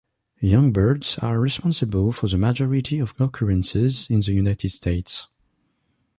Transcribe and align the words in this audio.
Young 0.39 0.71
birds 0.71 1.19
are 1.19 1.39
responsible 1.39 2.11
for 2.11 2.27
the 2.27 2.35
majority 2.35 2.97
of 2.97 3.13
occurrences 3.21 4.09
in 4.09 4.19
the 4.21 4.33
United 4.33 4.69
States. 4.69 5.27